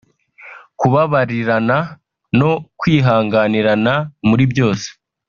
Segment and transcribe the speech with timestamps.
[0.79, 1.77] kubabarirana
[2.39, 3.93] no kwihanganirana
[4.29, 4.87] muri byose